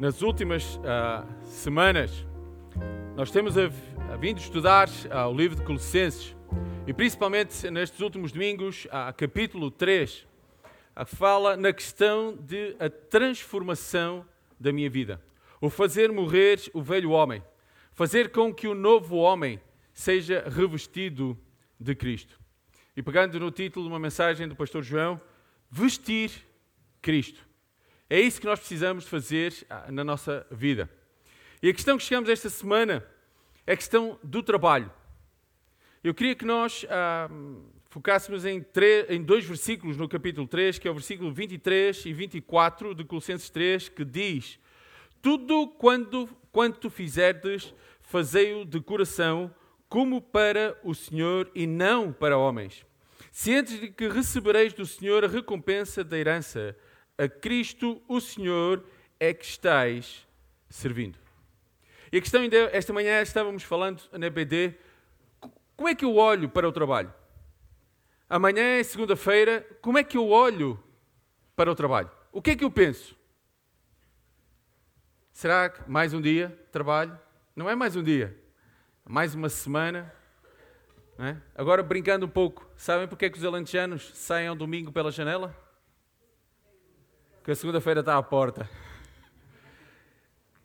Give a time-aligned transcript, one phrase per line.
[0.00, 2.26] nas últimas uh, semanas,
[3.14, 3.70] nós temos a,
[4.10, 6.34] a vindo estudar uh, o livro de Colossenses
[6.86, 10.26] e principalmente nestes últimos domingos, uh, capítulo 3,
[10.96, 14.24] uh, fala na questão de a transformação
[14.58, 15.20] da minha vida.
[15.60, 17.42] O fazer morrer o velho homem,
[17.92, 19.60] fazer com que o novo homem
[19.92, 21.38] seja revestido
[21.78, 22.40] de Cristo.
[22.96, 25.20] E pegando no título de uma mensagem do pastor João,
[25.70, 26.32] vestir
[27.02, 27.49] Cristo.
[28.12, 30.90] É isso que nós precisamos fazer ah, na nossa vida.
[31.62, 33.06] E a questão que chegamos esta semana
[33.64, 34.90] é a questão do trabalho.
[36.02, 37.30] Eu queria que nós ah,
[37.88, 38.66] focássemos em,
[39.08, 43.48] em, dois versículos no capítulo 3, que é o versículo 23 e 24 de Colossenses
[43.48, 44.58] 3, que diz:
[45.22, 49.54] Tudo quando, quanto fizerdes, fazei-o de coração,
[49.88, 52.84] como para o Senhor e não para homens.
[53.30, 56.76] Cientes de que recebereis do Senhor a recompensa da herança
[57.20, 58.82] a Cristo, o Senhor,
[59.18, 60.26] é que estáis
[60.70, 61.18] servindo.
[62.10, 62.40] E a questão,
[62.72, 64.72] esta manhã estávamos falando na BD,
[65.76, 67.12] como é que eu olho para o trabalho?
[68.26, 70.82] Amanhã é segunda-feira, como é que eu olho
[71.54, 72.10] para o trabalho?
[72.32, 73.14] O que é que eu penso?
[75.30, 77.18] Será que mais um dia trabalho?
[77.54, 78.34] Não é mais um dia,
[79.04, 80.10] mais uma semana.
[81.18, 81.36] É?
[81.54, 85.54] Agora, brincando um pouco, sabem porque é que os alentejanos saem ao domingo pela janela?
[87.42, 88.68] Que a segunda-feira está à porta.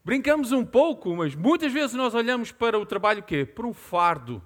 [0.04, 3.46] Brincamos um pouco, mas muitas vezes nós olhamos para o trabalho quê?
[3.46, 4.44] Por um fardo,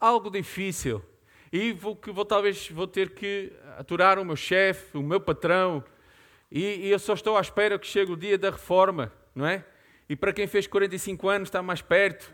[0.00, 1.02] algo difícil.
[1.52, 5.82] E vou, vou talvez vou ter que aturar o meu chefe, o meu patrão,
[6.50, 9.64] e, e eu só estou à espera que chegue o dia da reforma, não é?
[10.08, 12.32] E para quem fez 45 anos está mais perto,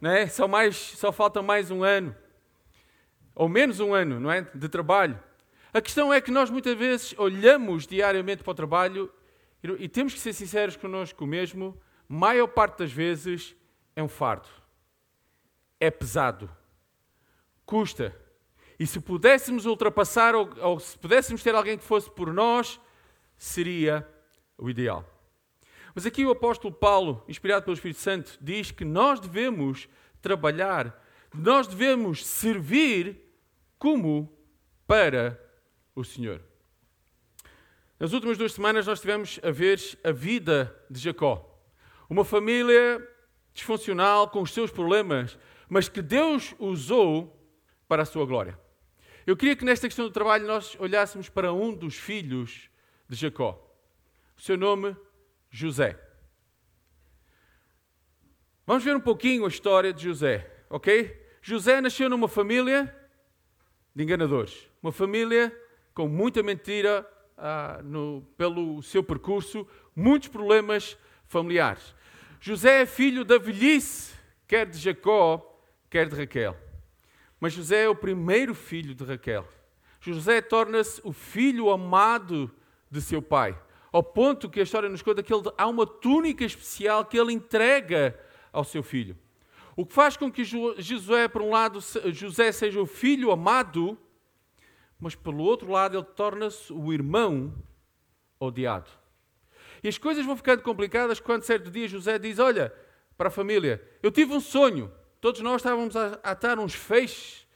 [0.00, 0.26] não é?
[0.26, 2.14] Só, mais, só falta mais um ano,
[3.34, 4.42] ou menos um ano, não é?
[4.54, 5.18] De trabalho.
[5.72, 9.12] A questão é que nós muitas vezes olhamos diariamente para o trabalho
[9.62, 13.54] e temos que ser sinceros connosco mesmo, maior parte das vezes
[13.94, 14.48] é um fardo.
[15.78, 16.50] É pesado.
[17.64, 18.16] Custa.
[18.78, 22.80] E se pudéssemos ultrapassar, ou, ou se pudéssemos ter alguém que fosse por nós,
[23.36, 24.08] seria
[24.58, 25.04] o ideal.
[25.94, 29.88] Mas aqui o apóstolo Paulo, inspirado pelo Espírito Santo, diz que nós devemos
[30.20, 33.20] trabalhar, nós devemos servir
[33.78, 34.32] como
[34.86, 35.38] para
[35.94, 36.42] o Senhor.
[37.98, 41.46] Nas últimas duas semanas nós tivemos a ver a vida de Jacó.
[42.08, 43.06] Uma família
[43.52, 47.36] disfuncional, com os seus problemas, mas que Deus usou
[47.86, 48.58] para a sua glória.
[49.26, 52.70] Eu queria que nesta questão do trabalho nós olhássemos para um dos filhos
[53.08, 53.60] de Jacó.
[54.36, 54.96] O seu nome,
[55.50, 56.00] José.
[58.66, 61.20] Vamos ver um pouquinho a história de José, ok?
[61.42, 62.94] José nasceu numa família
[63.94, 64.68] de enganadores.
[64.82, 65.54] Uma família
[66.00, 67.06] com muita mentira
[67.36, 70.96] ah, no, pelo seu percurso, muitos problemas
[71.26, 71.94] familiares.
[72.40, 74.14] José é filho da velhice,
[74.48, 76.56] quer de Jacó, quer de Raquel.
[77.38, 79.46] Mas José é o primeiro filho de Raquel.
[80.00, 82.50] José torna-se o filho amado
[82.90, 83.54] de seu pai,
[83.92, 87.34] ao ponto que a história nos conta que ele, há uma túnica especial que ele
[87.34, 88.18] entrega
[88.50, 89.18] ao seu filho.
[89.76, 91.78] O que faz com que Josué, por um lado,
[92.10, 93.98] José seja o filho amado,
[95.00, 97.54] mas pelo outro lado ele torna-se o irmão
[98.38, 98.90] odiado.
[99.82, 102.72] E as coisas vão ficando complicadas quando certo dia José diz: Olha,
[103.16, 104.92] para a família, eu tive um sonho.
[105.20, 107.46] Todos nós estávamos a atar uns feixes.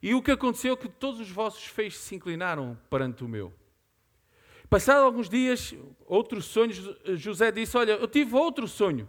[0.00, 3.52] E o que aconteceu é que todos os vossos feixes se inclinaram perante o meu.
[4.70, 6.78] Passado alguns dias, outros sonhos,
[7.16, 9.08] José disse: Olha, eu tive outro sonho,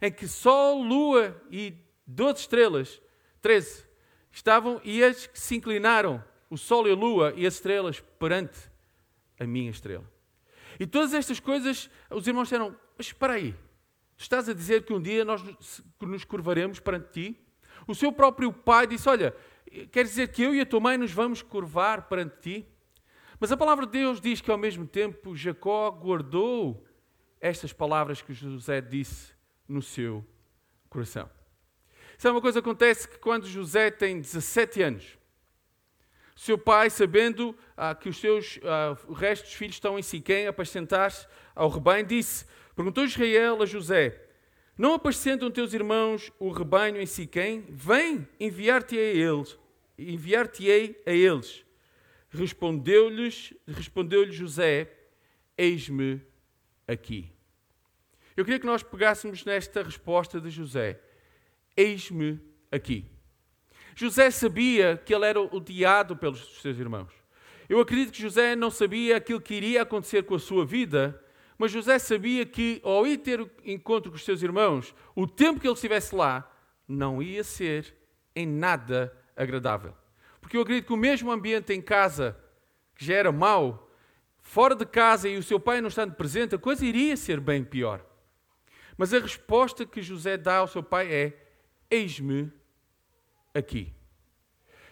[0.00, 1.76] em que Sol, Lua e
[2.06, 3.00] 12 estrelas,
[3.40, 3.84] 13,
[4.30, 8.70] estavam e eles se inclinaram o sol e a lua e as estrelas perante
[9.40, 10.04] a minha estrela.
[10.78, 13.54] E todas estas coisas, os irmãos disseram: Mas espera aí,
[14.18, 15.42] estás a dizer que um dia nós
[15.98, 17.40] nos curvaremos perante ti?
[17.88, 19.34] O seu próprio pai disse: Olha,
[19.90, 22.68] quer dizer que eu e a tua mãe nos vamos curvar perante ti?
[23.40, 26.86] Mas a palavra de Deus diz que ao mesmo tempo Jacó guardou
[27.40, 29.32] estas palavras que José disse
[29.66, 30.22] no seu
[30.90, 31.30] coração.
[32.18, 35.21] Sabe uma coisa acontece que quando José tem 17 anos,
[36.34, 40.46] seu pai, sabendo ah, que os seus ah, o resto dos filhos estão em Siquém
[40.46, 44.20] a apacentar-se ao rebanho, disse: Perguntou Israel a José:
[44.76, 47.64] Não apacentam teus irmãos o rebanho em Siquém?
[47.68, 49.58] Vem, enviar-te-ei a eles.
[49.98, 51.64] Enviar-te-ei a eles.
[52.30, 54.90] Respondeu-lhes, respondeu-lhe José:
[55.56, 56.20] Eis-me
[56.88, 57.30] aqui.
[58.34, 60.98] Eu queria que nós pegássemos nesta resposta de José:
[61.76, 62.40] Eis-me
[62.70, 63.11] aqui.
[63.94, 67.12] José sabia que ele era odiado pelos seus irmãos.
[67.68, 71.22] Eu acredito que José não sabia aquilo que iria acontecer com a sua vida,
[71.62, 75.66] Mas José sabia que, ao ir ter encontro com os seus irmãos, o tempo que
[75.68, 76.50] ele estivesse lá
[76.88, 77.94] não ia ser
[78.34, 79.94] em nada agradável.
[80.40, 82.36] Porque eu acredito que o mesmo ambiente em casa,
[82.96, 83.88] que já era mau,
[84.40, 87.62] fora de casa e o seu pai não estando presente, a coisa iria ser bem
[87.62, 88.04] pior.
[88.96, 91.46] Mas a resposta que José dá ao seu pai é:
[91.88, 92.50] Eis-me
[93.54, 93.92] aqui.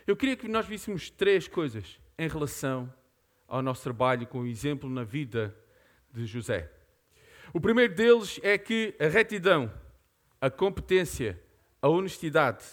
[0.06, 2.92] Eu queria que nós víssemos três coisas em relação
[3.46, 5.56] ao nosso trabalho com o exemplo na vida
[6.12, 6.70] de José.
[7.52, 9.72] O primeiro deles é que a retidão,
[10.40, 11.40] a competência,
[11.82, 12.64] a honestidade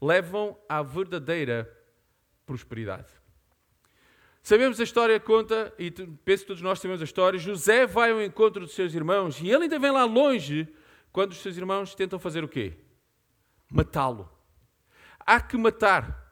[0.00, 1.70] levam à verdadeira
[2.46, 3.12] prosperidade.
[4.42, 8.22] Sabemos a história conta, e penso que todos nós sabemos a história, José vai ao
[8.22, 10.68] encontro dos seus irmãos e ele ainda vem lá longe
[11.10, 12.74] quando os seus irmãos tentam fazer o quê?
[13.70, 14.33] Matá-lo.
[15.26, 16.24] Há que matar.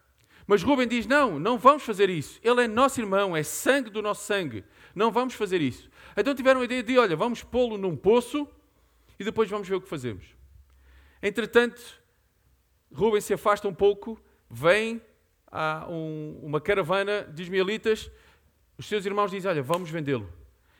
[0.46, 2.40] Mas Rubem diz: não, não vamos fazer isso.
[2.42, 4.64] Ele é nosso irmão, é sangue do nosso sangue.
[4.94, 5.90] Não vamos fazer isso.
[6.16, 8.48] Então tiveram a ideia de: olha, vamos pô-lo num poço
[9.18, 10.24] e depois vamos ver o que fazemos.
[11.22, 11.80] Entretanto,
[12.92, 15.00] Rubem se afasta um pouco, vem
[15.50, 18.10] a um, uma caravana de ismaelitas,
[18.76, 20.28] os seus irmãos dizem: Olha, vamos vendê-lo.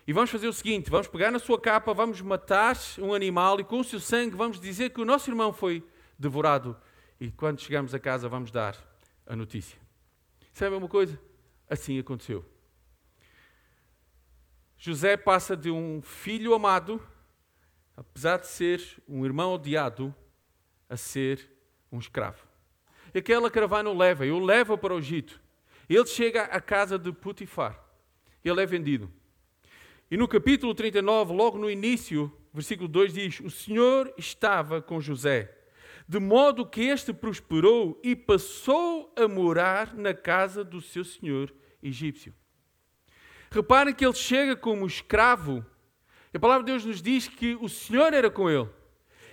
[0.07, 3.65] E vamos fazer o seguinte: vamos pegar na sua capa, vamos matar um animal e
[3.65, 5.87] com o seu sangue vamos dizer que o nosso irmão foi
[6.19, 6.77] devorado.
[7.23, 8.77] E quando chegamos a casa, vamos dar
[9.25, 9.79] a notícia.
[10.53, 11.17] Sabe uma coisa?
[11.71, 12.45] Assim aconteceu.
[14.77, 17.01] José passa de um filho amado,
[17.97, 20.13] apesar de ser um irmão odiado,
[20.89, 21.49] a ser
[21.93, 22.45] um escravo.
[23.15, 25.41] E aquela caravana o leva, e o leva para o Egito.
[25.89, 27.81] Ele chega à casa de Putifar.
[28.45, 29.09] Ele é vendido.
[30.11, 35.62] E no capítulo 39, logo no início, versículo 2 diz: O Senhor estava com José,
[36.13, 41.51] de modo que este prosperou e passou a morar na casa do seu senhor
[41.83, 42.35] egípcio.
[43.51, 45.65] Reparem que ele chega como escravo.
[46.35, 48.69] A palavra de Deus nos diz que o Senhor era com ele.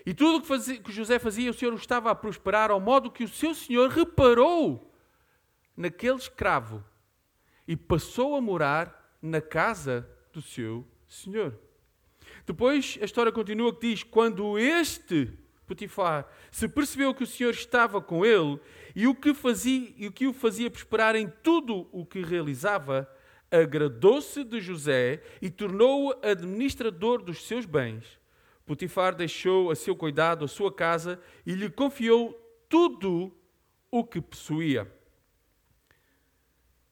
[0.05, 3.11] E tudo o que, que José fazia, o Senhor o estava a prosperar, ao modo
[3.11, 4.89] que o seu Senhor reparou
[5.75, 6.81] naquele escravo
[7.67, 11.59] e passou a morar na casa do seu Senhor.
[12.45, 15.37] Depois a história continua que diz: quando este
[15.69, 18.60] Potifar se percebeu que o Senhor estava com ele
[18.95, 23.10] e o que, fazia, e o, que o fazia prosperar em tudo o que realizava,
[23.50, 28.19] agradou-se de José e tornou-o administrador dos seus bens
[28.69, 32.39] Potifar deixou a seu cuidado a sua casa e lhe confiou
[32.69, 33.36] tudo
[33.89, 34.88] o que possuía.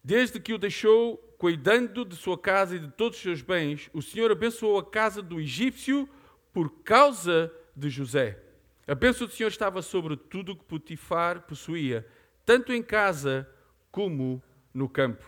[0.04, 4.02] Desde que o deixou cuidando de sua casa e de todos os seus bens, o
[4.02, 6.10] Senhor abençoou a casa do egípcio
[6.52, 8.47] por causa de José.
[8.88, 12.08] A bênção do Senhor estava sobre tudo o que Potifar possuía,
[12.46, 13.46] tanto em casa
[13.92, 14.42] como
[14.74, 15.26] no campo.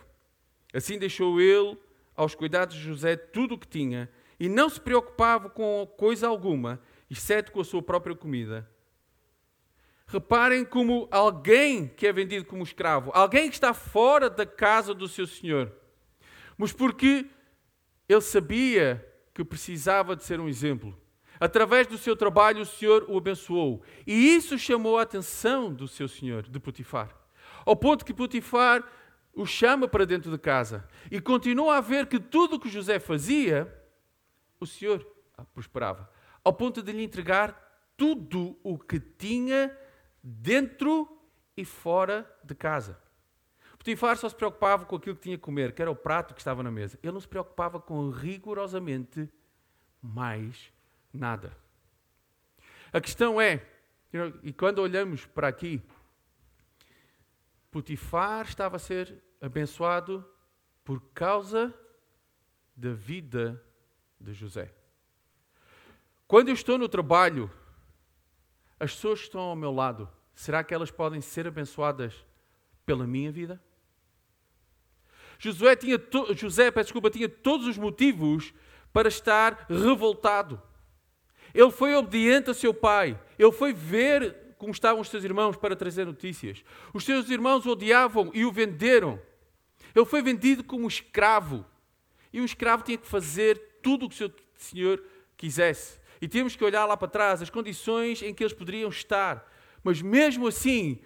[0.73, 1.77] Assim deixou ele
[2.15, 4.09] aos cuidados de José tudo o que tinha
[4.39, 8.69] e não se preocupava com coisa alguma, exceto com a sua própria comida.
[10.07, 15.07] Reparem como alguém que é vendido como escravo, alguém que está fora da casa do
[15.07, 15.71] seu senhor,
[16.57, 17.25] mas porque
[18.07, 20.97] ele sabia que precisava de ser um exemplo.
[21.39, 23.81] Através do seu trabalho, o Senhor o abençoou.
[24.05, 27.15] E isso chamou a atenção do seu senhor, de Potifar.
[27.65, 28.83] Ao ponto que Potifar
[29.33, 30.87] o chama para dentro de casa.
[31.09, 33.73] E continua a ver que tudo o que José fazia
[34.59, 35.05] o Senhor
[35.53, 36.09] prosperava,
[36.43, 37.55] ao ponto de lhe entregar
[37.95, 39.75] tudo o que tinha
[40.21, 41.07] dentro
[41.55, 42.99] e fora de casa.
[43.77, 46.41] Potifar só se preocupava com aquilo que tinha que comer, que era o prato que
[46.41, 46.99] estava na mesa.
[47.01, 49.29] Ele não se preocupava com rigorosamente
[50.01, 50.73] mais
[51.13, 51.55] nada.
[52.91, 53.65] A questão é,
[54.43, 55.81] e quando olhamos para aqui,
[57.71, 60.27] Potifar estava a ser abençoado
[60.83, 61.73] por causa
[62.75, 63.63] da vida
[64.19, 64.73] de José.
[66.27, 67.51] Quando eu estou no trabalho,
[68.79, 72.25] as pessoas que estão ao meu lado, será que elas podem ser abençoadas
[72.85, 73.61] pela minha vida?
[75.37, 76.33] José tinha, to...
[76.33, 78.53] José, peço desculpa, tinha todos os motivos
[78.91, 80.61] para estar revoltado.
[81.53, 83.19] Ele foi obediente a seu pai.
[83.37, 86.63] Ele foi ver como estavam os seus irmãos para trazer notícias.
[86.93, 89.19] Os seus irmãos o odiavam e o venderam.
[89.95, 91.65] Ele foi vendido como escravo.
[92.31, 95.03] E o escravo tinha que fazer tudo o que o seu Senhor
[95.37, 95.99] quisesse.
[96.21, 99.49] E temos que olhar lá para trás as condições em que eles poderiam estar.
[99.83, 100.99] Mas mesmo assim,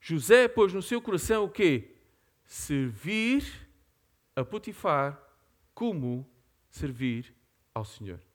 [0.00, 1.96] José pôs no seu coração o quê?
[2.44, 3.44] Servir
[4.36, 5.20] a Potifar
[5.74, 6.28] como
[6.70, 7.34] servir
[7.74, 8.27] ao Senhor.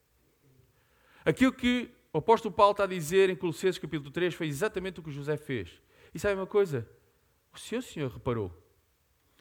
[1.25, 5.03] Aquilo que o apóstolo Paulo está a dizer em Colossenses capítulo 3 foi exatamente o
[5.03, 5.81] que José fez.
[6.13, 6.87] E sabe uma coisa?
[7.53, 8.51] O seu Senhor reparou,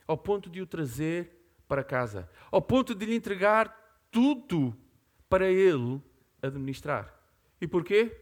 [0.06, 1.30] ao ponto de o trazer
[1.66, 4.76] para casa, ao ponto de lhe entregar tudo
[5.28, 6.00] para ele
[6.42, 7.18] administrar.
[7.60, 8.14] E porquê?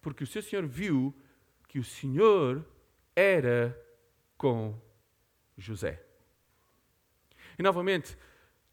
[0.00, 1.14] Porque o seu senhor viu
[1.68, 2.64] que o senhor
[3.14, 3.78] era
[4.38, 4.80] com
[5.56, 6.02] José.
[7.58, 8.16] E novamente,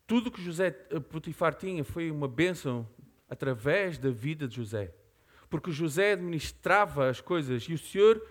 [0.08, 2.88] tudo que José eh, Potifar tinha foi uma bênção
[3.32, 4.94] através da vida de José.
[5.50, 8.22] Porque José administrava as coisas e o Senhor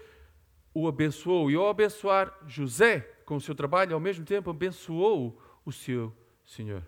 [0.75, 1.51] o abençoou.
[1.51, 6.15] E ao abençoar José com o seu trabalho, ao mesmo tempo abençoou o seu
[6.45, 6.87] Senhor.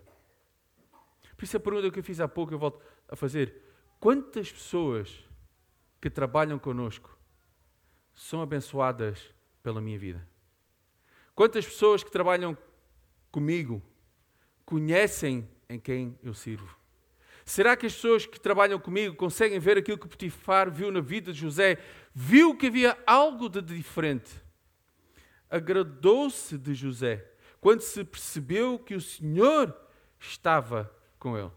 [1.35, 2.79] Por isso a pergunta que eu fiz há pouco eu volto
[3.09, 3.59] a fazer.
[3.99, 5.27] Quantas pessoas
[5.99, 7.17] que trabalham conosco
[8.13, 10.27] são abençoadas pela minha vida?
[11.33, 12.55] Quantas pessoas que trabalham
[13.31, 13.81] comigo
[14.63, 16.82] conhecem em quem eu sirvo?
[17.45, 21.33] Será que as pessoas que trabalham comigo conseguem ver aquilo que Potifar viu na vida
[21.33, 21.77] de José?
[22.13, 24.31] Viu que havia algo de diferente.
[25.49, 29.75] Agradou-se de José quando se percebeu que o Senhor
[30.19, 31.51] estava com ele.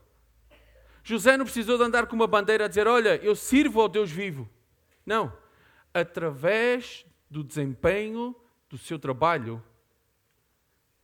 [1.02, 4.10] José não precisou de andar com uma bandeira a dizer: Olha, eu sirvo ao Deus
[4.10, 4.48] vivo.
[5.04, 5.32] Não.
[5.94, 8.34] Através do desempenho
[8.68, 9.62] do seu trabalho,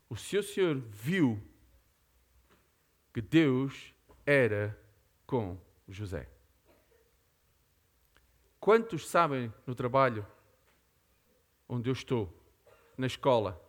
[0.08, 1.40] o seu Senhor viu
[3.14, 3.91] que Deus
[4.24, 4.78] era
[5.26, 6.28] com José.
[8.60, 10.26] Quantos sabem no trabalho
[11.68, 12.32] onde eu estou,
[12.96, 13.60] na escola,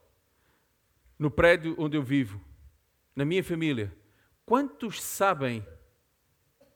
[1.18, 2.40] no prédio onde eu vivo,
[3.16, 3.96] na minha família,
[4.46, 5.66] quantos sabem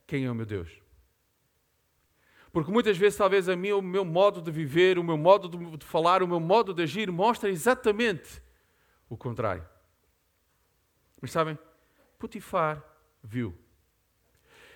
[0.06, 0.82] quem é o meu Deus?
[2.52, 5.86] Porque muitas vezes, talvez, a mim, o meu modo de viver, o meu modo de
[5.86, 8.42] falar, o meu modo de agir mostra exatamente
[9.10, 9.68] o contrário.
[11.22, 11.58] Mas sabem,
[12.18, 12.84] Potifar
[13.24, 13.56] viu.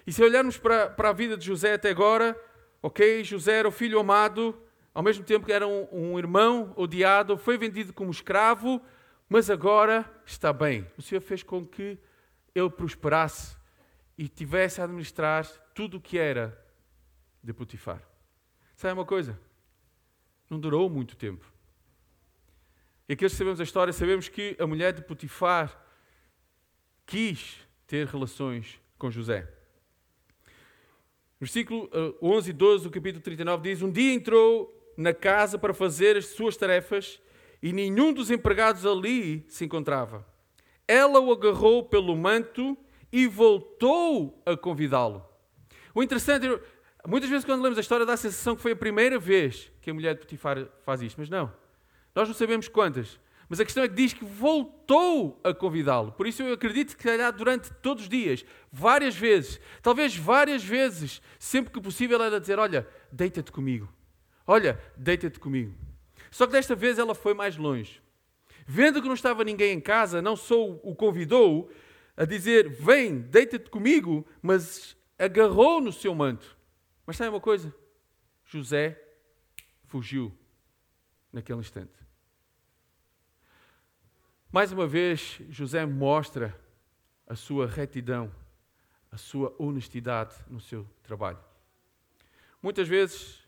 [0.05, 2.39] E se olharmos para, para a vida de José até agora,
[2.81, 4.59] ok, José era o filho amado,
[4.93, 8.81] ao mesmo tempo que era um, um irmão odiado, foi vendido como escravo,
[9.29, 10.85] mas agora está bem.
[10.97, 11.97] O Senhor fez com que
[12.53, 13.55] ele prosperasse
[14.17, 16.59] e tivesse a administrar tudo o que era
[17.41, 18.01] de Potifar.
[18.75, 19.39] Sabe uma coisa?
[20.49, 21.45] Não durou muito tempo.
[23.07, 25.81] E aqueles que sabemos a história, sabemos que a mulher de Potifar
[27.05, 29.60] quis ter relações com José.
[31.41, 31.89] Versículo
[32.21, 36.15] 11 eh, e 12 do capítulo 39 diz: Um dia entrou na casa para fazer
[36.15, 37.19] as suas tarefas
[37.63, 40.23] e nenhum dos empregados ali se encontrava.
[40.87, 42.77] Ela o agarrou pelo manto
[43.11, 45.25] e voltou a convidá-lo.
[45.95, 46.45] O interessante,
[47.07, 49.89] muitas vezes quando lemos a história dá a sensação que foi a primeira vez que
[49.89, 51.51] a mulher de Potifar faz isto, mas não.
[52.13, 53.19] Nós não sabemos quantas.
[53.51, 56.13] Mas a questão é que diz que voltou a convidá-lo.
[56.13, 61.21] Por isso eu acredito que, calhar, durante todos os dias, várias vezes, talvez várias vezes,
[61.37, 63.93] sempre que possível, ela dizer: Olha, deita-te comigo.
[64.47, 65.75] Olha, deita-te comigo.
[66.31, 68.01] Só que desta vez ela foi mais longe.
[68.65, 71.69] Vendo que não estava ninguém em casa, não só o convidou
[72.15, 76.57] a dizer: Vem, deita-te comigo, mas agarrou no seu manto.
[77.05, 77.75] Mas sabe uma coisa?
[78.45, 78.97] José
[79.87, 80.31] fugiu
[81.33, 82.00] naquele instante.
[84.51, 86.53] Mais uma vez, José mostra
[87.25, 88.29] a sua retidão,
[89.09, 91.39] a sua honestidade no seu trabalho.
[92.61, 93.39] Muitas vezes,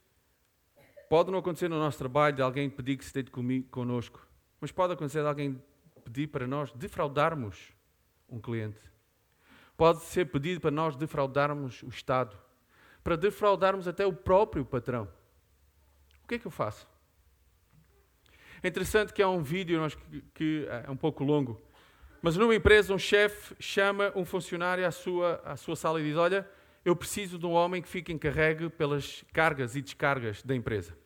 [1.10, 3.32] pode não acontecer no nosso trabalho de alguém pedir que se deite
[3.70, 4.26] conosco,
[4.62, 5.62] mas pode acontecer de alguém
[6.06, 7.74] pedir para nós defraudarmos
[8.30, 8.80] um cliente.
[9.76, 12.38] Pode ser pedido para nós defraudarmos o Estado,
[13.04, 15.10] para defraudarmos até o próprio patrão.
[16.24, 16.88] O que é que eu faço?
[18.64, 19.82] É interessante que há um vídeo
[20.34, 21.62] que é um pouco longo,
[22.22, 26.16] mas numa empresa um chefe chama um funcionário à sua, à sua sala e diz:
[26.16, 26.50] Olha,
[26.86, 30.98] eu preciso de um homem que fique encarregue pelas cargas e descargas da empresa.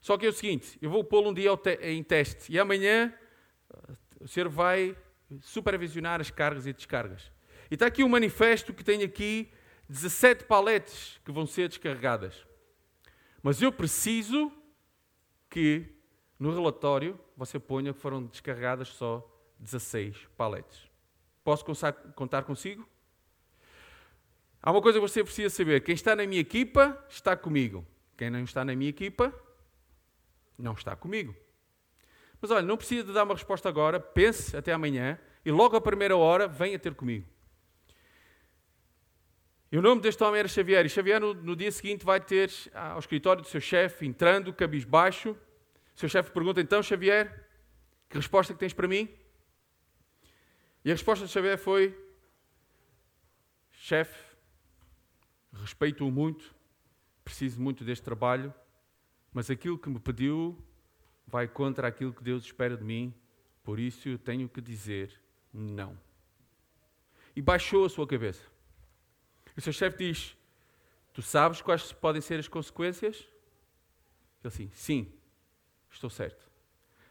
[0.00, 1.50] Só que é o seguinte: eu vou pô-lo um dia
[1.82, 3.12] em teste e amanhã
[4.18, 4.96] o senhor vai
[5.42, 7.30] supervisionar as cargas e descargas.
[7.70, 9.52] E está aqui um manifesto que tem aqui
[9.90, 12.46] 17 paletes que vão ser descarregadas.
[13.42, 14.50] Mas eu preciso
[15.50, 15.92] que
[16.38, 19.24] no relatório, você ponha que foram descarregadas só
[19.58, 20.88] 16 paletes.
[21.42, 21.64] Posso
[22.14, 22.88] contar consigo?
[24.62, 27.86] Há uma coisa que você precisa saber: quem está na minha equipa está comigo.
[28.16, 29.32] Quem não está na minha equipa
[30.58, 31.34] não está comigo.
[32.40, 35.80] Mas olha, não precisa de dar uma resposta agora, pense até amanhã e logo à
[35.80, 37.26] primeira hora venha ter comigo.
[39.70, 40.86] E o nome deste homem era Xavier.
[40.86, 45.36] E Xavier, no, no dia seguinte, vai ter ao escritório do seu chefe, entrando, cabisbaixo,
[45.94, 47.48] seu chefe pergunta então, Xavier,
[48.08, 49.08] que resposta que tens para mim?
[50.84, 51.96] E a resposta de Xavier foi:
[53.70, 54.18] Chefe,
[55.52, 56.54] respeito-o muito,
[57.24, 58.52] preciso muito deste trabalho,
[59.32, 60.58] mas aquilo que me pediu
[61.26, 63.14] vai contra aquilo que Deus espera de mim,
[63.62, 65.20] por isso eu tenho que dizer
[65.52, 65.98] não.
[67.34, 68.42] E baixou a sua cabeça.
[69.56, 70.36] E o seu chefe diz:
[71.12, 73.16] Tu sabes quais podem ser as consequências?
[74.42, 75.12] Ele assim: Sim,
[75.94, 76.50] estou certo.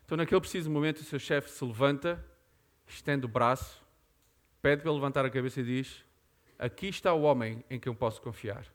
[0.05, 2.23] Então, naquele preciso momento, o seu chefe se levanta,
[2.85, 3.81] estende o braço,
[4.61, 6.03] pede para levantar a cabeça e diz:
[6.59, 8.65] Aqui está o homem em quem eu posso confiar.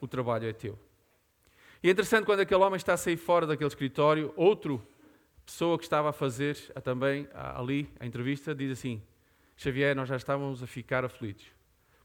[0.00, 0.78] O trabalho é teu.
[1.82, 4.84] E é interessante quando aquele homem está a sair fora daquele escritório, outro
[5.44, 9.02] pessoa que estava a fazer também ali a entrevista diz assim:
[9.56, 11.46] Xavier, nós já estávamos a ficar aflitos,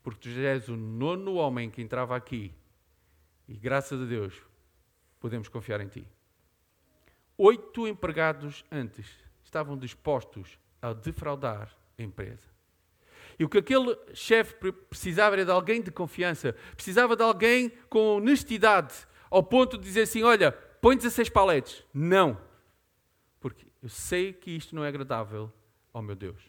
[0.02, 2.54] porque tu já és o nono homem que entrava aqui
[3.48, 4.42] e graças a Deus
[5.20, 6.08] podemos confiar em ti.
[7.38, 9.08] Oito empregados antes
[9.44, 12.54] estavam dispostos a defraudar a empresa.
[13.38, 14.56] E o que aquele chefe
[14.90, 18.94] precisava era de alguém de confiança, precisava de alguém com honestidade,
[19.30, 21.84] ao ponto de dizer assim: Olha, põe 16 paletes.
[21.94, 22.40] Não.
[23.40, 25.52] Porque eu sei que isto não é agradável
[25.92, 26.42] ao meu Deus.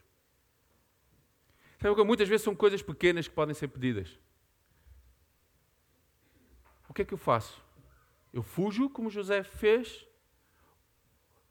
[1.80, 4.18] Sabe que muitas vezes são coisas pequenas que podem ser pedidas.
[6.88, 7.62] O que é que eu faço?
[8.32, 10.06] Eu fujo como José fez?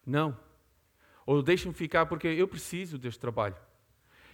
[0.05, 0.37] Não.
[1.25, 3.55] Ou deixo-me ficar porque eu preciso deste trabalho.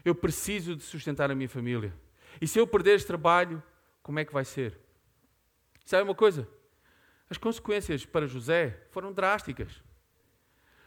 [0.03, 1.93] Eu preciso de sustentar a minha família.
[2.41, 3.61] E se eu perder este trabalho,
[4.01, 4.79] como é que vai ser?
[5.85, 6.47] Sabe uma coisa?
[7.29, 9.83] As consequências para José foram drásticas.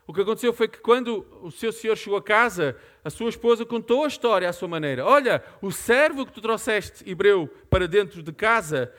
[0.04, 3.64] O que aconteceu foi que quando o seu senhor chegou a casa, a sua esposa
[3.64, 5.06] contou a história à sua maneira.
[5.06, 8.92] Olha, o servo que tu trouxeste, hebreu, para dentro de casa,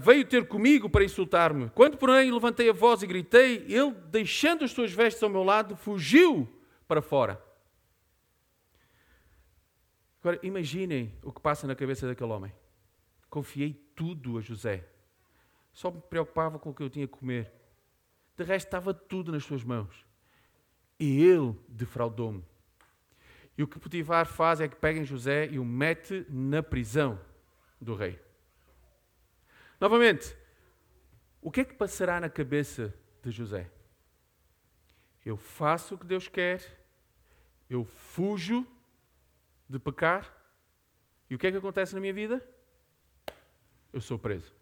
[0.00, 1.70] veio ter comigo para insultar-me.
[1.70, 5.76] Quando, porém, levantei a voz e gritei, ele, deixando as suas vestes ao meu lado,
[5.76, 6.48] fugiu
[6.88, 7.40] para fora.
[10.20, 12.52] Agora, imaginem o que passa na cabeça daquele homem.
[13.30, 14.84] Confiei tudo a José
[15.76, 17.52] só me preocupava com o que eu tinha que comer.
[18.34, 20.06] De resto, estava tudo nas suas mãos.
[20.98, 22.42] E ele defraudou-me.
[23.58, 27.20] E o que Potifar faz é que pega José e o mete na prisão
[27.78, 28.18] do rei.
[29.80, 30.36] Novamente,
[31.40, 33.70] o que é que passará na cabeça de José?
[35.24, 36.62] Eu faço o que Deus quer,
[37.68, 38.66] eu fujo
[39.68, 40.34] de pecar,
[41.28, 42.46] e o que é que acontece na minha vida?
[43.92, 44.54] Eu sou preso.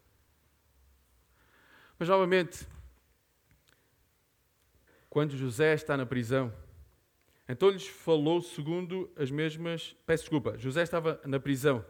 [1.98, 2.66] Mas novamente,
[5.08, 6.52] quando José está na prisão,
[7.48, 9.94] então lhes falou segundo as mesmas.
[10.06, 11.84] Peço desculpa, José estava na prisão,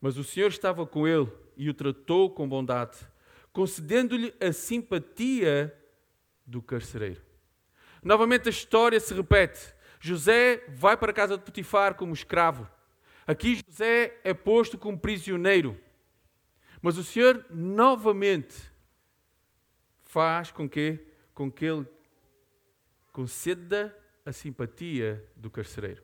[0.00, 2.98] mas o Senhor estava com ele e o tratou com bondade,
[3.52, 5.74] concedendo-lhe a simpatia
[6.46, 7.22] do carcereiro.
[8.02, 9.74] Novamente a história se repete.
[9.98, 12.68] José vai para a casa de Potifar como escravo.
[13.26, 15.80] Aqui José é posto como prisioneiro.
[16.80, 18.54] Mas o Senhor novamente
[20.04, 21.00] faz com que,
[21.34, 21.86] com que ele
[23.12, 26.02] conceda a simpatia do carcereiro.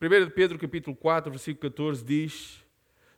[0.00, 2.64] 1 Pedro capítulo 4, versículo 14 diz: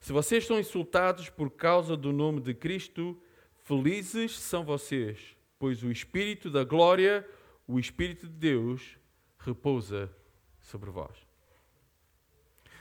[0.01, 3.21] Se vocês estão insultados por causa do nome de Cristo,
[3.59, 7.29] felizes são vocês, pois o Espírito da glória,
[7.69, 8.99] o Espírito de Deus,
[9.39, 10.11] repousa
[10.61, 11.17] sobre vós.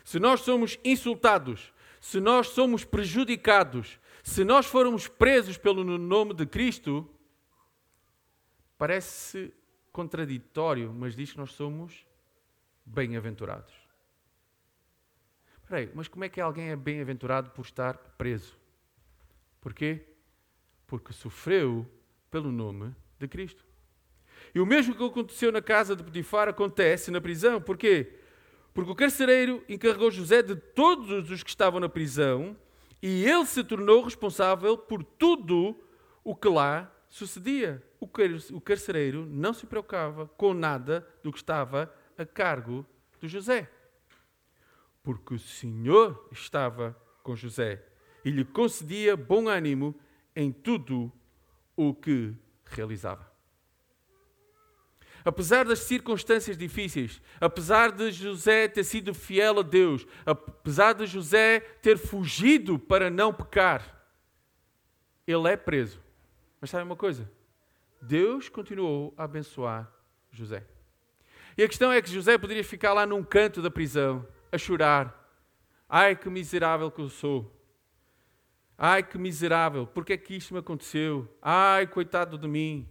[0.06, 6.46] Se nós somos insultados, se nós somos prejudicados, se nós formos presos pelo nome de
[6.46, 7.08] Cristo,
[8.78, 9.54] parece
[9.92, 12.06] contraditório, mas diz que nós somos
[12.86, 13.79] bem-aventurados.
[15.70, 18.58] Espera aí, mas como é que alguém é bem-aventurado por estar preso?
[19.62, 20.04] Porquê?
[20.88, 21.86] Porque sofreu
[22.32, 23.64] pelo nome de Cristo.
[24.56, 27.62] E o mesmo que aconteceu na casa de Potifar acontece na prisão.
[27.62, 28.16] Porquê?
[28.74, 32.58] Porque o carcereiro encarregou José de todos os que estavam na prisão
[33.00, 35.80] e ele se tornou responsável por tudo
[36.24, 37.84] o que lá sucedia.
[38.00, 42.84] O carcereiro não se preocupava com nada do que estava a cargo
[43.22, 43.70] de José.
[45.10, 47.84] Porque o Senhor estava com José
[48.24, 50.00] e lhe concedia bom ânimo
[50.36, 51.12] em tudo
[51.76, 53.28] o que realizava.
[55.26, 61.60] Apesar das circunstâncias difíceis, apesar de José ter sido fiel a Deus, apesar de José
[61.82, 64.06] ter fugido para não pecar,
[65.26, 66.00] ele é preso.
[66.62, 67.28] Mas sabe uma coisa?
[68.00, 69.92] Deus continuou a abençoar
[70.30, 70.64] José.
[71.58, 75.16] E a questão é que José poderia ficar lá num canto da prisão, a chorar.
[75.88, 77.56] Ai, que miserável que eu sou.
[78.78, 81.28] Ai, que miserável, porque é que isto me aconteceu?
[81.42, 82.88] Ai, coitado de mim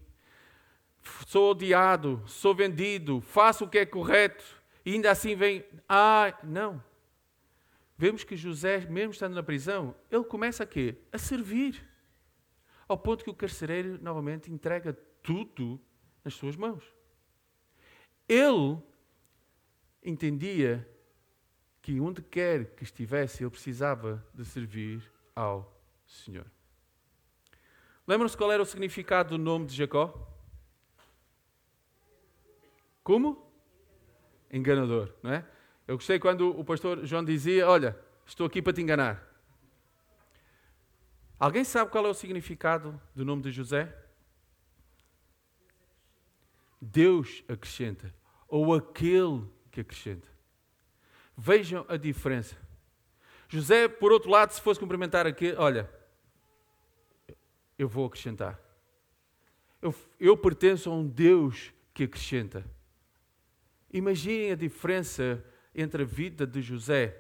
[1.27, 4.45] sou odiado, sou vendido, faço o que é correto
[4.85, 6.83] e ainda assim vem, ah, não.
[7.97, 10.97] Vemos que José, mesmo estando na prisão, ele começa a quê?
[11.13, 11.85] A servir.
[12.87, 15.81] Ao ponto que o carcereiro novamente entrega tudo
[16.25, 16.85] nas suas mãos.
[18.29, 18.79] Ele
[20.03, 20.89] entendia
[21.89, 25.03] que onde quer que estivesse, ele precisava de servir
[25.35, 25.75] ao
[26.07, 26.45] Senhor.
[28.07, 30.31] Lembram-se qual era o significado do nome de Jacó?
[33.03, 33.51] Como?
[34.53, 35.47] Enganador, não é?
[35.87, 39.27] Eu gostei quando o pastor João dizia: Olha, estou aqui para te enganar.
[41.41, 43.97] Alguém sabe qual é o significado do nome de José?
[46.83, 48.15] Deus acrescenta,
[48.47, 50.38] ou aquele que acrescenta.
[51.41, 52.57] Vejam a diferença.
[53.49, 55.89] José, por outro lado, se fosse cumprimentar aqui, olha,
[57.79, 58.61] eu vou acrescentar.
[59.81, 62.65] Eu, eu pertenço a um Deus que acrescenta.
[63.93, 67.17] Imaginem a diferença entre a vida de José,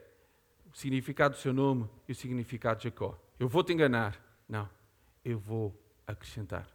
[0.74, 3.16] o significado do seu nome e o significado de Jacó.
[3.38, 4.20] Eu vou te enganar.
[4.48, 4.68] Não,
[5.24, 5.72] eu vou
[6.04, 6.68] acrescentar.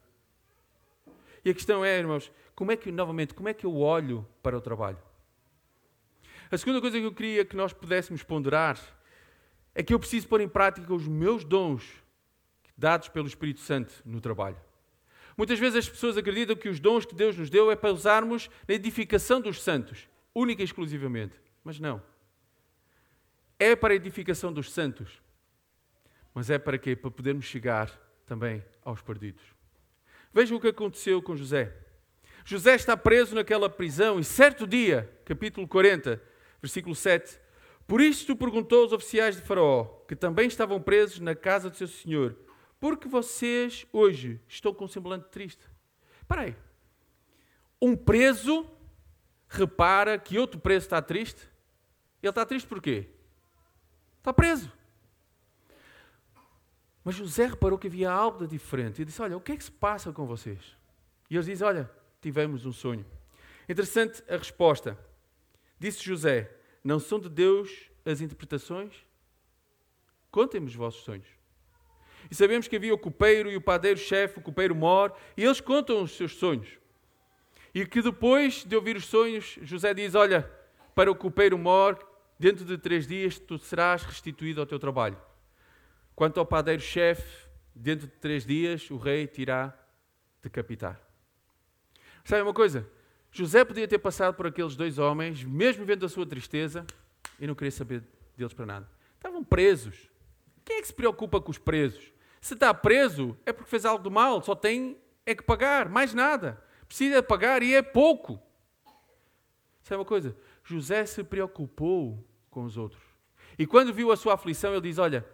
[1.44, 4.58] E a questão é, irmãos, como é que, novamente, como é que eu olho para
[4.58, 4.98] o trabalho?
[6.54, 8.80] A segunda coisa que eu queria que nós pudéssemos ponderar
[9.74, 11.84] é que eu preciso pôr em prática os meus dons
[12.78, 14.58] dados pelo Espírito Santo no trabalho.
[15.36, 18.52] Muitas vezes as pessoas acreditam que os dons que Deus nos deu é para usarmos
[18.68, 21.34] na edificação dos santos, única e exclusivamente.
[21.64, 22.00] Mas não.
[23.58, 25.10] É para a edificação dos santos.
[26.36, 26.96] Mas é para quê?
[26.96, 27.90] Para podermos chegar
[28.28, 29.42] também aos perdidos.
[30.32, 31.76] Vejam o que aconteceu com José.
[32.46, 36.22] José está preso naquela prisão e certo dia, capítulo 40,
[36.64, 37.42] versículo 7,
[37.86, 41.90] por isto perguntou aos oficiais de Faraó, que também estavam presos na casa do seu
[41.90, 42.38] senhor,
[42.80, 45.62] porque vocês hoje estão com um semblante triste.
[46.22, 46.56] Espera aí.
[47.82, 48.66] Um preso
[49.50, 51.42] repara que outro preso está triste.
[52.22, 53.10] Ele está triste por quê?
[54.20, 54.72] Está preso.
[57.04, 59.64] Mas José reparou que havia algo de diferente e disse: Olha, o que é que
[59.66, 60.78] se passa com vocês?
[61.30, 63.06] E eles dizem: Olha, tivemos um sonho.
[63.68, 64.98] Interessante a resposta.
[65.80, 66.52] Disse José:
[66.84, 68.94] Não são de Deus as interpretações?
[70.32, 71.28] Contem-me os vossos sonhos.
[72.30, 76.12] E sabemos que havia o copeiro e o padeiro-chefe, o copeiro-mor, e eles contam os
[76.12, 76.80] seus sonhos.
[77.74, 80.50] E que depois de ouvir os sonhos, José diz: Olha,
[80.96, 82.00] para o copeiro-mor,
[82.40, 85.18] dentro de três dias tu serás restituído ao teu trabalho.
[86.16, 89.78] Quanto ao padeiro-chefe, dentro de três dias o rei te irá
[90.42, 91.00] decapitar.
[92.24, 92.88] Sabe uma coisa?
[93.36, 96.86] José podia ter passado por aqueles dois homens, mesmo vendo a sua tristeza,
[97.40, 98.04] e não queria saber
[98.38, 98.90] deles para nada.
[99.16, 100.08] Estavam presos.
[100.64, 102.14] Quem é que se preocupa com os presos?
[102.40, 106.14] Se está preso, é porque fez algo de mal, só tem é que pagar, mais
[106.14, 106.64] nada.
[106.88, 108.40] Precisa pagar e é pouco.
[109.82, 110.38] Sabe uma coisa?
[110.64, 113.02] José se preocupou com os outros.
[113.58, 115.26] E quando viu a sua aflição, ele diz: Olha,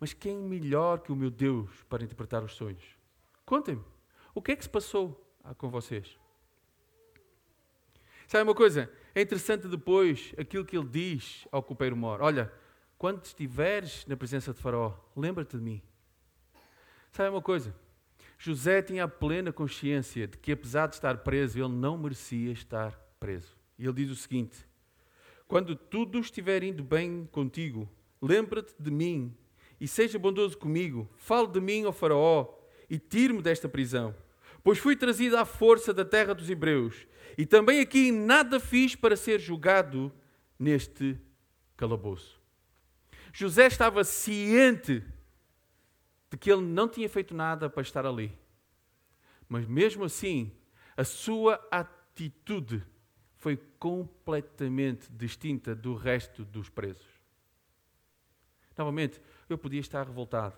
[0.00, 2.84] mas quem melhor que o meu Deus para interpretar os sonhos?
[3.44, 3.84] Contem-me,
[4.34, 5.22] o que é que se passou
[5.58, 6.16] com vocês?
[8.26, 8.90] Sabe uma coisa?
[9.14, 12.52] É interessante depois aquilo que ele diz ao copeiro mor: Olha,
[12.98, 15.80] quando estiveres na presença de Faraó, lembra-te de mim.
[17.12, 17.74] Sabe uma coisa?
[18.38, 22.92] José tinha a plena consciência de que, apesar de estar preso, ele não merecia estar
[23.18, 23.56] preso.
[23.78, 24.56] E ele diz o seguinte:
[25.46, 27.88] Quando tudo estiver indo bem contigo,
[28.20, 29.34] lembra-te de mim
[29.80, 31.08] e seja bondoso comigo.
[31.16, 32.58] Fale de mim ao Faraó
[32.90, 34.14] e tire-me desta prisão.
[34.64, 39.16] Pois fui trazido à força da terra dos Hebreus e também aqui nada fiz para
[39.16, 40.12] ser julgado
[40.58, 41.18] neste
[41.76, 42.40] calabouço.
[43.32, 45.04] José estava ciente
[46.30, 48.32] de que ele não tinha feito nada para estar ali.
[49.48, 50.50] Mas mesmo assim,
[50.96, 52.82] a sua atitude
[53.34, 57.06] foi completamente distinta do resto dos presos.
[58.76, 60.56] Novamente, eu podia estar revoltado.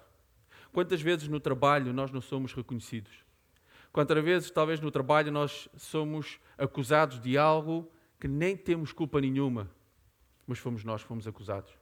[0.72, 3.27] Quantas vezes no trabalho nós não somos reconhecidos?
[3.92, 9.70] Quantas vezes, talvez no trabalho, nós somos acusados de algo que nem temos culpa nenhuma,
[10.46, 11.72] mas fomos nós que fomos acusados?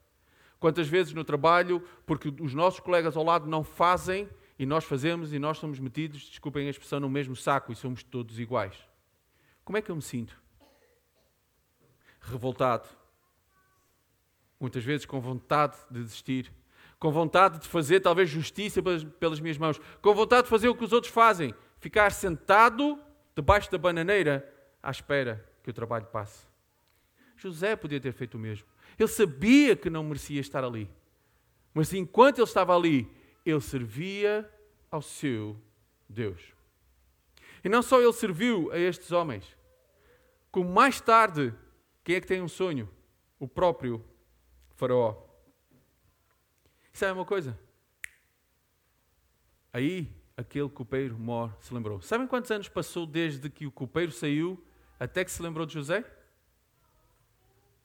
[0.58, 5.32] Quantas vezes no trabalho, porque os nossos colegas ao lado não fazem e nós fazemos
[5.32, 8.76] e nós somos metidos, desculpem a expressão, no mesmo saco e somos todos iguais.
[9.64, 10.40] Como é que eu me sinto?
[12.20, 12.88] Revoltado.
[14.58, 16.52] Muitas vezes com vontade de desistir.
[16.98, 19.78] Com vontade de fazer talvez justiça pelas, pelas minhas mãos.
[20.00, 21.54] Com vontade de fazer o que os outros fazem.
[21.86, 23.00] Ficar sentado
[23.32, 26.44] debaixo da bananeira à espera que o trabalho passe.
[27.36, 28.66] José podia ter feito o mesmo.
[28.98, 30.90] Ele sabia que não merecia estar ali.
[31.72, 33.08] Mas enquanto ele estava ali,
[33.44, 34.52] ele servia
[34.90, 35.56] ao seu
[36.08, 36.42] Deus.
[37.62, 39.56] E não só ele serviu a estes homens,
[40.50, 41.54] como mais tarde,
[42.02, 42.90] quem é que tem um sonho?
[43.38, 44.04] O próprio
[44.74, 45.22] Faraó.
[46.92, 47.56] Sabe uma coisa?
[49.72, 52.00] Aí aquele copeiro mor se lembrou.
[52.02, 54.62] Sabem quantos anos passou desde que o copeiro saiu
[55.00, 56.04] até que se lembrou de José?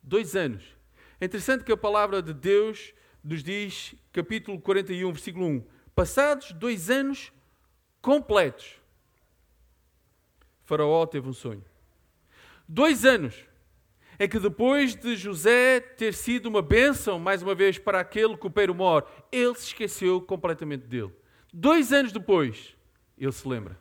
[0.03, 0.75] Dois anos.
[1.19, 5.63] É interessante que a palavra de Deus nos diz, capítulo 41, versículo 1:
[5.95, 7.31] Passados dois anos
[8.01, 8.81] completos,
[10.63, 11.63] Faraó teve um sonho.
[12.67, 13.45] Dois anos.
[14.19, 18.75] É que depois de José ter sido uma bênção, mais uma vez, para aquele copeiro
[18.75, 21.11] mor, ele se esqueceu completamente dele.
[21.53, 22.75] Dois anos depois,
[23.17, 23.79] ele se lembra.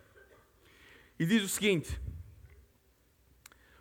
[1.17, 1.99] E diz o seguinte: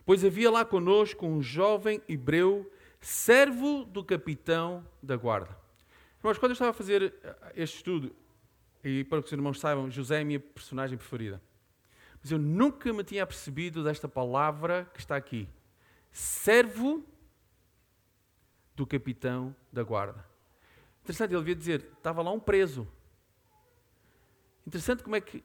[0.05, 5.57] Pois havia lá conosco um jovem hebreu, servo do capitão da guarda.
[6.19, 7.15] Irmãos, quando eu estava a fazer
[7.55, 8.15] este estudo,
[8.85, 11.41] e para que os irmãos saibam, José é a minha personagem preferida.
[12.23, 15.49] Mas eu nunca me tinha percebido desta palavra que está aqui.
[16.13, 17.05] Servo
[18.77, 20.25] do capitão da guarda.
[21.03, 22.87] Interessante, ele devia dizer, estava lá um preso.
[24.71, 25.43] Interessante como é que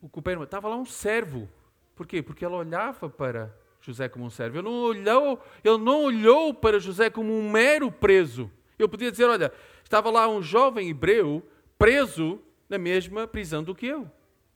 [0.00, 1.48] o copeiro estava lá um servo.
[1.96, 2.22] Porquê?
[2.22, 4.56] Porque ele olhava para José como um servo.
[4.56, 8.48] Ele não olhou, ele não olhou para José como um mero preso.
[8.78, 11.44] Ele podia dizer, olha, estava lá um jovem hebreu
[11.76, 14.08] preso na mesma prisão do que eu.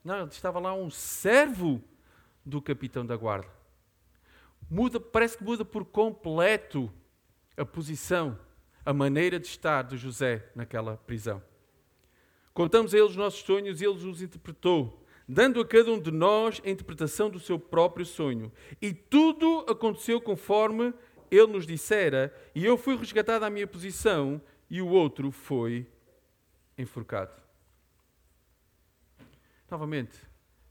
[0.05, 1.83] Não, estava lá um servo
[2.47, 3.51] do capitão da guarda.
[4.71, 6.89] Muda, parece que muda por completo
[7.57, 8.39] a posição,
[8.87, 11.43] a maneira de estar de José naquela prisão.
[12.55, 16.11] Contamos a ele os nossos sonhos e ele os interpretou, dando a cada um de
[16.11, 18.53] nós a interpretação do seu próprio sonho.
[18.81, 20.93] E tudo aconteceu conforme
[21.31, 25.87] ele nos dissera, e eu fui resgatado à minha posição, e o outro foi
[26.77, 27.41] enforcado.
[29.71, 30.19] Novamente,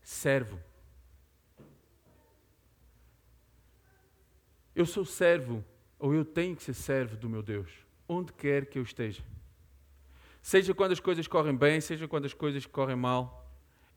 [0.03, 0.59] servo.
[4.75, 5.65] Eu sou servo,
[5.97, 7.71] ou eu tenho que ser servo do meu Deus,
[8.07, 9.23] onde quer que eu esteja.
[10.41, 13.47] Seja quando as coisas correm bem, seja quando as coisas correm mal,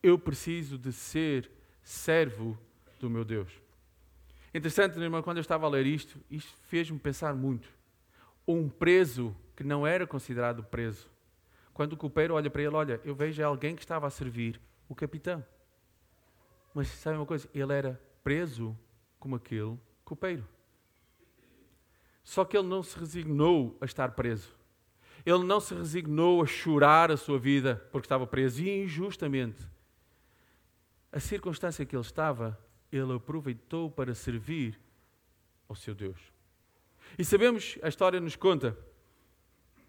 [0.02, 1.50] eu preciso de ser
[1.83, 2.59] servo
[3.00, 3.50] do meu Deus.
[4.54, 7.68] Interessante, irmão, quando eu estava a ler isto, isto fez-me pensar muito.
[8.46, 11.11] Um preso que não era considerado preso.
[11.72, 14.94] Quando o copeiro olha para ele, olha, eu vejo alguém que estava a servir o
[14.94, 15.44] capitão.
[16.72, 17.48] Mas sabe uma coisa?
[17.54, 18.78] Ele era preso
[19.18, 20.46] como aquele copeiro.
[22.22, 24.54] Só que ele não se resignou a estar preso.
[25.24, 29.66] Ele não se resignou a chorar a sua vida porque estava preso e injustamente.
[31.10, 32.58] A circunstância que ele estava,
[32.92, 34.78] ele aproveitou para servir
[35.68, 36.20] ao seu Deus.
[37.18, 38.76] E sabemos, a história nos conta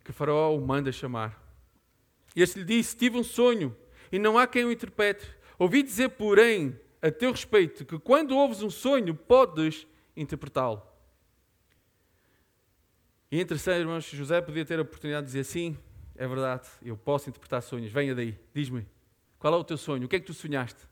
[0.03, 1.41] que Faraó o manda chamar.
[2.35, 3.75] E este lhe disse: Tive um sonho
[4.11, 5.27] e não há quem o interprete.
[5.57, 10.81] Ouvi dizer, porém, a teu respeito, que quando ouves um sonho, podes interpretá-lo.
[13.35, 15.77] E em terceiro, irmãos, José podia ter a oportunidade de dizer sim,
[16.15, 18.87] é verdade, eu posso interpretar sonhos, venha daí, diz-me,
[19.37, 20.87] qual é o teu sonho, o que é que tu sonhaste?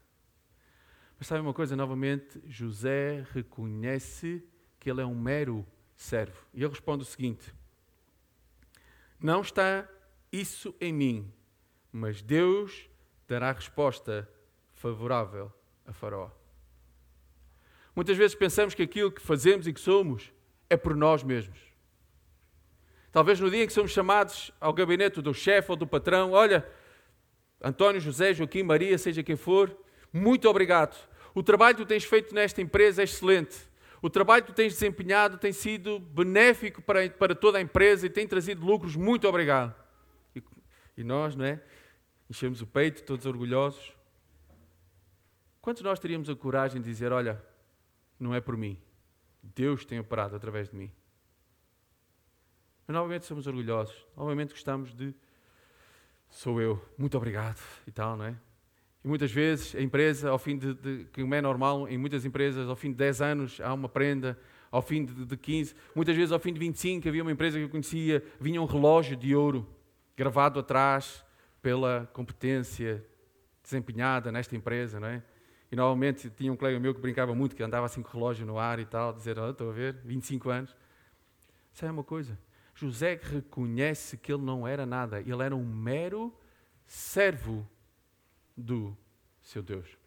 [1.17, 4.43] Mas sabe uma coisa, novamente, José reconhece
[4.77, 6.45] que ele é um mero servo.
[6.53, 7.56] E ele responde o seguinte:
[9.17, 9.88] Não está
[10.29, 11.34] isso em mim,
[11.93, 12.89] mas Deus
[13.25, 14.29] dará resposta
[14.73, 15.49] favorável
[15.86, 16.29] a Faraó.
[17.95, 20.34] Muitas vezes pensamos que aquilo que fazemos e que somos
[20.69, 21.72] é por nós mesmos.
[23.13, 26.67] Talvez no dia em que somos chamados ao gabinete do chefe ou do patrão, olha,
[27.63, 29.73] António, José, Joaquim, Maria, seja quem for,
[30.12, 30.97] muito obrigado.
[31.34, 33.56] O trabalho que tu tens feito nesta empresa é excelente.
[34.02, 38.10] O trabalho que tu tens desempenhado tem sido benéfico para, para toda a empresa e
[38.10, 38.95] tem trazido lucros.
[38.95, 39.73] Muito obrigado.
[40.36, 40.43] E,
[40.97, 41.62] e nós, não é?
[42.30, 43.95] enchemos o peito, todos orgulhosos.
[45.62, 47.41] Quantos nós teríamos a coragem de dizer: Olha,
[48.19, 48.78] não é por mim,
[49.41, 50.91] Deus tem operado através de mim?
[52.88, 55.13] Mas novamente somos orgulhosos, novamente gostamos de.
[56.30, 58.36] Sou eu, muito obrigado e tal, não é?
[59.04, 62.67] E muitas vezes a empresa, ao fim de, de que é normal, em muitas empresas,
[62.67, 64.39] ao fim de 10 anos há uma prenda,
[64.72, 67.65] ao fim de, de 15, muitas vezes ao fim de 25 havia uma empresa que
[67.65, 69.67] eu conhecia, vinha um relógio de ouro
[70.15, 71.24] gravado atrás,
[71.63, 73.04] pela competência
[73.63, 75.24] desempenhada nesta empresa, não é?
[75.72, 78.46] E normalmente tinha um colega meu que brincava muito, que andava assim com o relógio
[78.46, 80.76] no ar e tal, dizer, oh, estou a ver, 25 anos.
[81.72, 82.38] Sabe uma coisa?
[82.75, 86.36] José reconhece que ele não era nada, ele era um mero
[86.86, 87.67] servo
[88.57, 88.97] do
[89.41, 89.97] seu Deus.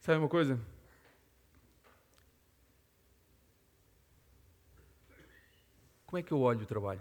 [0.00, 0.58] Sabe uma coisa?
[6.06, 7.00] Como é que eu olho o trabalho?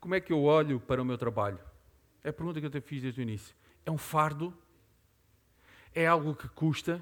[0.00, 1.60] Como é que eu olho para o meu trabalho?
[2.22, 3.54] É a pergunta que eu te fiz desde o início.
[3.84, 4.56] É um fardo?
[5.94, 7.00] É algo que custa?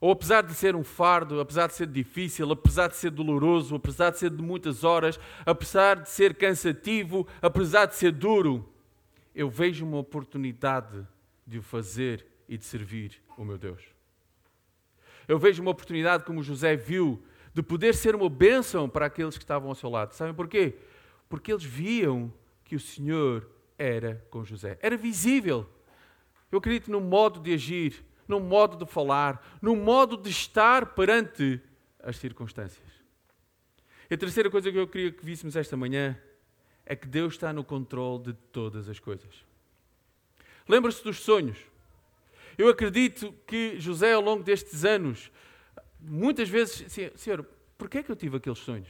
[0.00, 4.10] Ou apesar de ser um fardo, apesar de ser difícil, apesar de ser doloroso, apesar
[4.10, 8.66] de ser de muitas horas, apesar de ser cansativo, apesar de ser duro,
[9.34, 11.06] eu vejo uma oportunidade
[11.46, 13.82] de o fazer e de servir o meu Deus.
[15.28, 19.44] Eu vejo uma oportunidade, como José viu, de poder ser uma bênção para aqueles que
[19.44, 20.14] estavam ao seu lado.
[20.14, 20.76] Sabem porquê?
[21.28, 22.32] Porque eles viam
[22.64, 24.78] que o Senhor era com José.
[24.80, 25.68] Era visível.
[26.50, 31.60] Eu acredito no modo de agir, no modo de falar, no modo de estar perante
[32.00, 32.88] as circunstâncias.
[34.08, 36.16] E a terceira coisa que eu queria que víssemos esta manhã
[36.86, 39.44] é que Deus está no controle de todas as coisas.
[40.68, 41.58] Lembra-se dos sonhos.
[42.56, 45.32] Eu acredito que José, ao longo destes anos,
[46.00, 47.44] muitas vezes, Senhor,
[47.76, 48.88] porquê é que eu tive aqueles sonhos?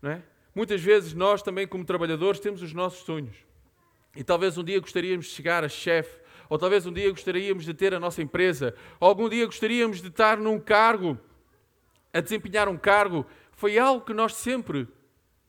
[0.00, 0.22] Não é?
[0.52, 3.36] Muitas vezes nós também, como trabalhadores, temos os nossos sonhos.
[4.14, 6.21] E talvez um dia gostaríamos de chegar a chefe,
[6.52, 10.08] ou talvez um dia gostaríamos de ter a nossa empresa, ou algum dia gostaríamos de
[10.08, 11.18] estar num cargo,
[12.12, 13.24] a desempenhar um cargo.
[13.52, 14.86] Foi algo que nós sempre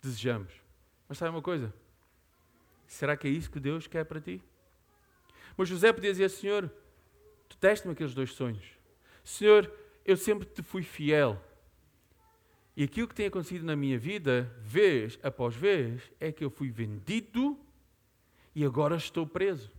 [0.01, 0.53] desejamos.
[1.09, 1.73] Mas sabe uma coisa?
[2.87, 4.41] Será que é isso que Deus quer para ti?
[5.57, 6.71] Mas José podia dizer, Senhor,
[7.49, 8.63] tu deste-me aqueles dois sonhos.
[9.25, 9.69] Senhor,
[10.05, 11.37] eu sempre te fui fiel.
[12.77, 16.71] E aquilo que tem acontecido na minha vida, vez após vez, é que eu fui
[16.71, 17.59] vendido
[18.55, 19.69] e agora estou preso.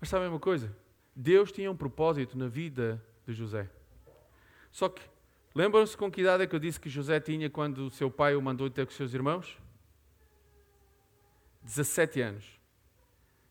[0.00, 0.74] Mas sabem uma coisa?
[1.14, 3.68] Deus tinha um propósito na vida de José.
[4.72, 5.02] Só que,
[5.54, 8.34] lembram-se com que idade é que eu disse que José tinha quando o seu pai
[8.34, 9.58] o mandou ter com os seus irmãos?
[11.62, 12.60] 17 anos.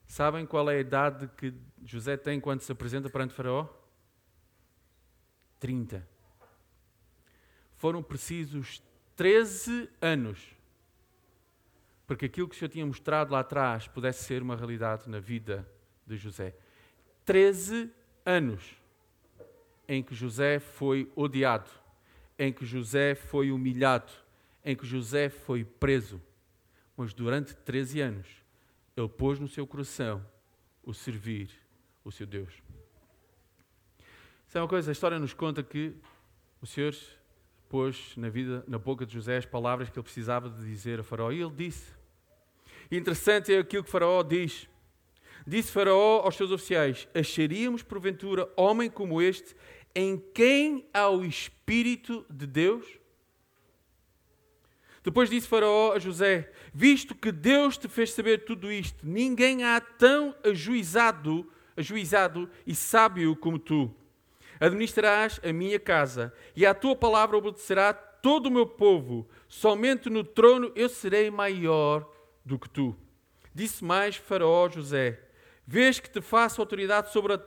[0.06, 3.68] Sabem qual é a idade que José tem quando se apresenta perante Faraó?
[5.60, 6.06] 30.
[7.76, 8.82] Foram precisos
[9.14, 10.56] 13 anos
[12.06, 15.20] para que aquilo que o Senhor tinha mostrado lá atrás pudesse ser uma realidade na
[15.20, 15.64] vida
[16.10, 16.54] de José.
[17.24, 17.90] 13
[18.24, 18.76] anos
[19.88, 21.70] em que José foi odiado,
[22.38, 24.12] em que José foi humilhado,
[24.64, 26.20] em que José foi preso.
[26.96, 28.26] Mas durante 13 anos,
[28.96, 30.24] ele pôs no seu coração
[30.82, 31.50] o servir
[32.04, 32.52] o seu Deus.
[34.46, 35.94] Isso é uma coisa, a história nos conta que
[36.60, 36.94] o Senhor
[37.68, 41.04] pôs na vida, na boca de José as palavras que ele precisava de dizer a
[41.04, 41.30] Faraó.
[41.30, 41.92] E ele disse.
[42.90, 44.68] Interessante é aquilo que Faraó diz.
[45.46, 49.56] Disse Faraó aos seus oficiais: Acharíamos porventura homem como este,
[49.94, 52.86] em quem há o Espírito de Deus?
[55.02, 59.80] Depois disse Faraó a José: Visto que Deus te fez saber tudo isto, ninguém há
[59.80, 63.94] tão ajuizado, ajuizado e sábio como tu.
[64.60, 69.26] Administrarás a minha casa, e à tua palavra obedecerá todo o meu povo.
[69.48, 72.06] Somente no trono eu serei maior
[72.44, 72.94] do que tu.
[73.54, 75.18] Disse mais Faraó a José:
[75.66, 77.38] Vês que te faço autoridade sobre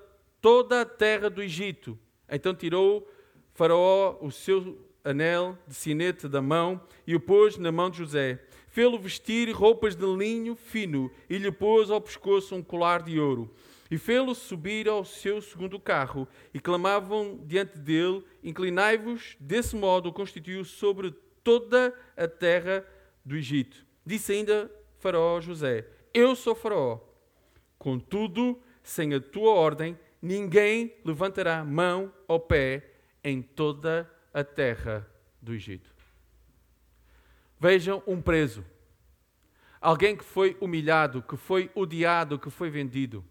[0.42, 1.98] toda a terra do Egito.
[2.30, 3.08] Então tirou
[3.54, 8.40] Faraó o seu anel de sinete da mão e o pôs na mão de José.
[8.68, 13.54] Fê-lo vestir roupas de linho fino e lhe pôs ao pescoço um colar de ouro.
[13.92, 19.38] E fê-lo subir ao seu segundo carro, e clamavam diante dele: Inclinai-vos.
[19.40, 22.84] Desse modo constituiu sobre toda a terra
[23.24, 23.86] do Egito.
[24.04, 27.13] Disse ainda Faraó a José: Eu sou Faraó.
[27.84, 35.06] Contudo, sem a tua ordem, ninguém levantará mão ou pé em toda a terra
[35.42, 35.94] do Egito.
[37.60, 38.64] Vejam um preso,
[39.82, 43.22] alguém que foi humilhado, que foi odiado, que foi vendido.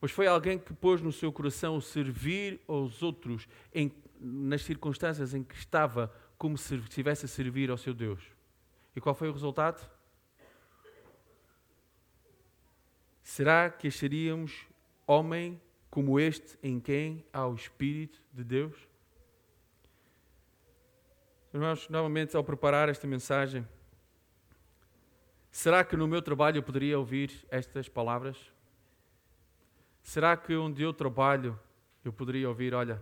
[0.00, 5.42] Mas foi alguém que pôs no seu coração servir aos outros em, nas circunstâncias em
[5.42, 8.22] que estava, como se estivesse a servir ao seu Deus.
[8.94, 9.97] E qual foi o resultado?
[13.38, 14.66] Será que acharíamos
[15.06, 18.74] homem como este em quem há o Espírito de Deus?
[21.54, 23.64] Irmãos, novamente, ao preparar esta mensagem,
[25.52, 28.36] será que no meu trabalho eu poderia ouvir estas palavras?
[30.02, 31.56] Será que onde eu trabalho
[32.04, 33.00] eu poderia ouvir, olha,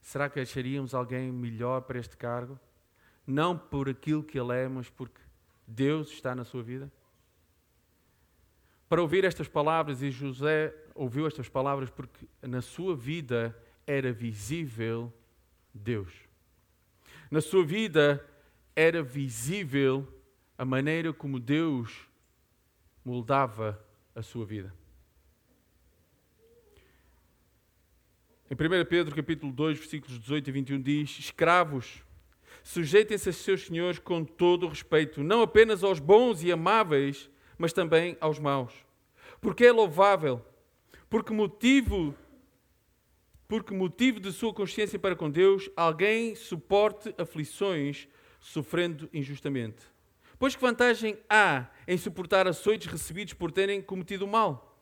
[0.00, 2.58] será que acharíamos alguém melhor para este cargo?
[3.24, 5.20] Não por aquilo que ele é, mas porque
[5.64, 6.90] Deus está na sua vida?
[8.90, 15.12] Para ouvir estas palavras, e José ouviu estas palavras porque na sua vida era visível
[15.72, 16.12] Deus.
[17.30, 18.28] Na sua vida
[18.74, 20.12] era visível
[20.58, 22.08] a maneira como Deus
[23.04, 23.80] moldava
[24.12, 24.74] a sua vida.
[28.50, 32.02] Em 1 Pedro capítulo 2, versículos 18 e 21 diz: Escravos,
[32.64, 37.30] sujeitem-se a seus senhores com todo o respeito, não apenas aos bons e amáveis,
[37.60, 38.72] mas também aos maus.
[39.38, 40.42] Porque é louvável,
[41.10, 42.14] porque motivo
[43.46, 48.08] porque motivo de sua consciência para com Deus, alguém suporte aflições
[48.38, 49.82] sofrendo injustamente.
[50.38, 54.80] Pois que vantagem há em suportar açoites recebidos por terem cometido o mal?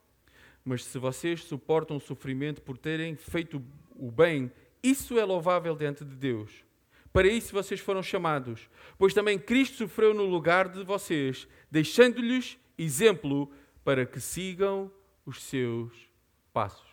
[0.62, 3.60] Mas se vocês suportam o sofrimento por terem feito
[3.96, 4.52] o bem,
[4.82, 6.62] isso é louvável diante de Deus.
[7.10, 8.68] Para isso vocês foram chamados,
[8.98, 13.52] pois também Cristo sofreu no lugar de vocês, deixando-lhes exemplo
[13.84, 14.90] para que sigam
[15.26, 16.08] os seus
[16.52, 16.88] passos.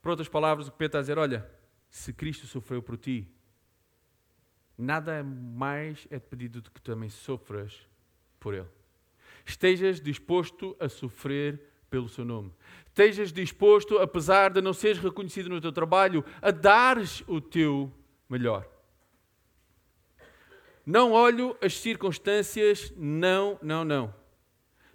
[0.00, 1.50] Por outras palavras, o que Pedro está a dizer, olha,
[1.90, 3.28] se Cristo sofreu por ti,
[4.78, 7.86] nada mais é pedido do que também sofras
[8.38, 8.68] por Ele.
[9.44, 12.52] Estejas disposto a sofrer pelo seu nome.
[12.86, 17.92] Estejas disposto, apesar de não seres reconhecido no teu trabalho, a dares o teu
[18.28, 18.75] melhor.
[20.86, 24.14] Não olho as circunstâncias, não, não, não.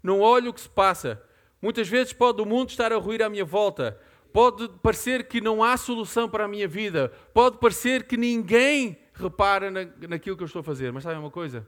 [0.02, 1.22] Não olho o que se passa.
[1.62, 4.00] Muitas vezes pode o mundo estar a ruir à minha volta.
[4.32, 7.10] Pode parecer que não há solução para a minha vida.
[7.34, 10.94] Pode parecer que ninguém repara na, naquilo que eu estou a fazer.
[10.94, 11.68] Mas sabe uma coisa?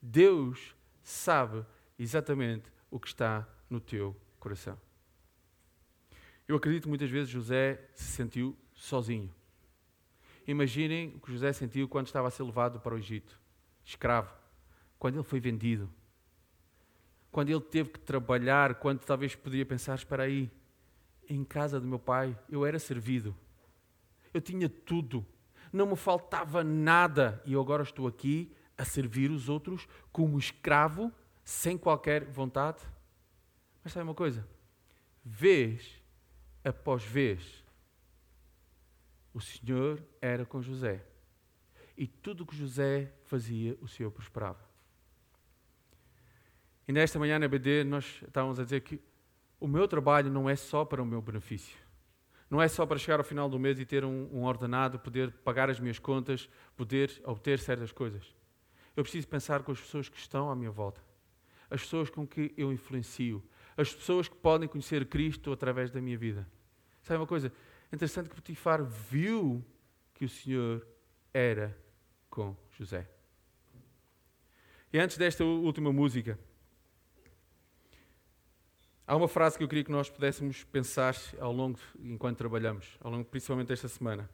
[0.00, 1.66] Deus sabe
[1.98, 4.80] exatamente o que está no teu coração.
[6.46, 9.34] Eu acredito que muitas vezes José se sentiu sozinho.
[10.46, 13.40] Imaginem o que José sentiu quando estava a ser levado para o Egito,
[13.86, 14.34] escravo,
[14.98, 15.88] quando ele foi vendido,
[17.32, 20.50] quando ele teve que trabalhar, quando talvez podia pensar: espera aí,
[21.28, 23.34] em casa do meu pai eu era servido,
[24.34, 25.24] eu tinha tudo,
[25.72, 31.10] não me faltava nada e eu agora estou aqui a servir os outros como escravo,
[31.42, 32.82] sem qualquer vontade.
[33.82, 34.46] Mas sabe uma coisa?
[35.24, 36.02] Vez
[36.68, 37.64] após vez,
[39.32, 41.04] o Senhor era com José.
[41.96, 44.64] E tudo o que José fazia, o Senhor prosperava.
[46.88, 49.00] E nesta manhã na BD nós estávamos a dizer que
[49.58, 51.76] o meu trabalho não é só para o meu benefício.
[52.48, 55.32] Não é só para chegar ao final do mês e ter um, um ordenado, poder
[55.32, 58.34] pagar as minhas contas, poder obter certas coisas.
[58.94, 61.02] Eu preciso pensar com as pessoas que estão à minha volta,
[61.68, 63.42] as pessoas com que eu influencio,
[63.76, 66.48] as pessoas que podem conhecer Cristo através da minha vida.
[67.02, 67.52] Sabe uma coisa?
[67.90, 69.64] É interessante que Potifar viu
[70.14, 70.86] que o Senhor
[71.34, 71.76] era
[72.30, 73.15] com José.
[74.96, 76.38] E antes desta última música,
[79.06, 83.10] há uma frase que eu queria que nós pudéssemos pensar ao longo, enquanto trabalhamos, ao
[83.10, 84.26] longo principalmente desta semana.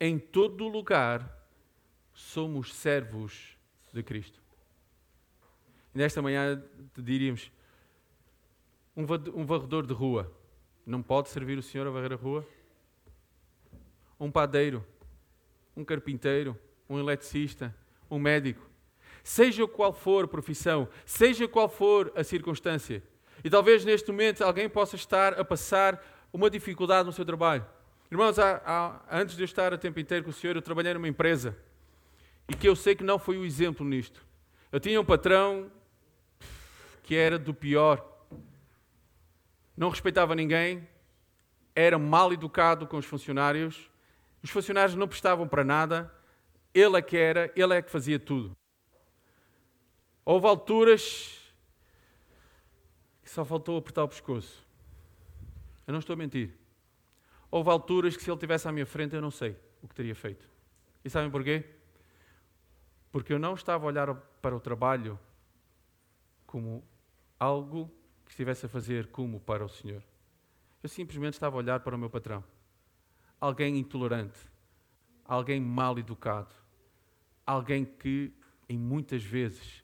[0.00, 1.46] Em todo lugar
[2.12, 3.56] somos servos
[3.92, 4.42] de Cristo.
[5.94, 6.60] E nesta manhã
[6.98, 7.52] diríamos,
[8.96, 10.36] um varredor de rua
[10.84, 12.44] não pode servir o Senhor a varrer a rua?
[14.18, 14.84] Um padeiro,
[15.76, 16.58] um carpinteiro,
[16.90, 17.72] um eletricista,
[18.10, 18.73] um médico.
[19.24, 23.02] Seja qual for a profissão, seja qual for a circunstância.
[23.42, 26.00] E talvez neste momento alguém possa estar a passar
[26.32, 27.66] uma dificuldade no seu trabalho.
[28.10, 30.94] Irmãos, há, há, antes de eu estar a tempo inteiro com o Senhor, eu trabalhei
[30.94, 31.56] numa empresa
[32.48, 34.24] e que eu sei que não foi o exemplo nisto.
[34.70, 35.68] Eu tinha um patrão
[37.02, 38.14] que era do pior
[39.76, 40.86] não respeitava ninguém,
[41.74, 43.90] era mal educado com os funcionários,
[44.42, 46.12] os funcionários não prestavam para nada,
[46.72, 48.56] ele é que era, ele é que fazia tudo.
[50.24, 51.38] Houve alturas
[53.22, 54.64] que só faltou apertar o pescoço.
[55.86, 56.54] Eu não estou a mentir.
[57.50, 60.14] Houve alturas que se ele estivesse à minha frente eu não sei o que teria
[60.14, 60.48] feito.
[61.04, 61.64] E sabem porquê?
[63.12, 65.18] Porque eu não estava a olhar para o trabalho
[66.46, 66.82] como
[67.38, 67.90] algo
[68.24, 70.02] que estivesse a fazer como para o Senhor.
[70.82, 72.42] Eu simplesmente estava a olhar para o meu patrão.
[73.40, 74.38] Alguém intolerante,
[75.24, 76.54] alguém mal educado,
[77.46, 78.32] alguém que
[78.68, 79.83] em muitas vezes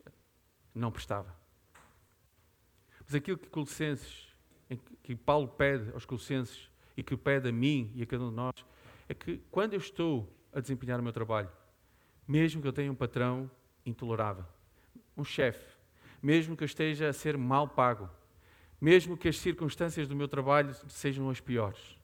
[0.74, 1.34] não prestava.
[3.04, 4.28] Mas aquilo que Colossenses,
[5.02, 8.36] que Paulo pede aos Colossenses e que pede a mim e a cada um de
[8.36, 8.54] nós,
[9.08, 11.50] é que quando eu estou a desempenhar o meu trabalho,
[12.26, 13.50] mesmo que eu tenha um patrão
[13.84, 14.44] intolerável,
[15.16, 15.76] um chefe,
[16.22, 18.08] mesmo que eu esteja a ser mal pago,
[18.80, 21.98] mesmo que as circunstâncias do meu trabalho sejam as piores.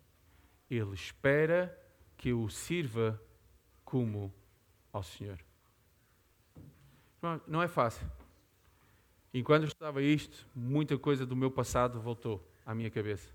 [0.69, 1.77] Ele espera
[2.17, 3.23] que eu o sirva
[3.85, 4.35] como
[4.93, 5.39] ao Senhor.
[7.47, 8.07] Não é fácil.
[9.33, 13.29] E quando eu estava isto, muita coisa do meu passado voltou à minha cabeça.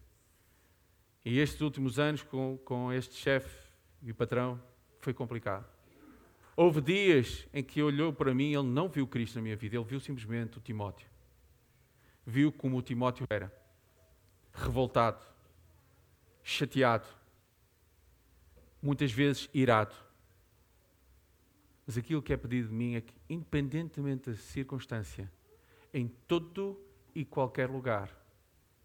[1.23, 3.69] E estes últimos anos, com, com este chefe
[4.01, 4.61] e patrão,
[4.99, 5.65] foi complicado.
[6.55, 9.85] Houve dias em que olhou para mim, ele não viu Cristo na minha vida, ele
[9.85, 11.11] viu simplesmente o Timóteo
[12.25, 13.51] viu como o Timóteo era.
[14.53, 15.25] Revoltado,
[16.43, 17.07] chateado,
[18.81, 19.95] muitas vezes irado.
[21.85, 25.31] Mas aquilo que é pedido de mim é que, independentemente da circunstância,
[25.93, 26.79] em todo
[27.13, 28.09] e qualquer lugar,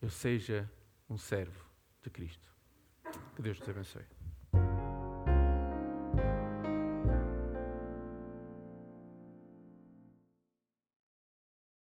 [0.01, 0.71] eu seja
[1.09, 1.65] um servo
[2.03, 2.47] de Cristo.
[3.35, 4.16] Que Deus te abençoe.